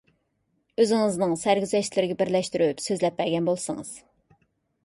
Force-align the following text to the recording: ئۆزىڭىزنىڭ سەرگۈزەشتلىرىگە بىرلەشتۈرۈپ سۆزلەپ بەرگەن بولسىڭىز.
ئۆزىڭىزنىڭ 0.85 1.35
سەرگۈزەشتلىرىگە 1.43 2.17
بىرلەشتۈرۈپ 2.23 2.83
سۆزلەپ 2.87 3.21
بەرگەن 3.23 3.51
بولسىڭىز. 3.51 3.93